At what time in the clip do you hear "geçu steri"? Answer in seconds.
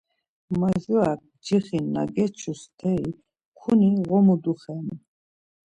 2.15-3.11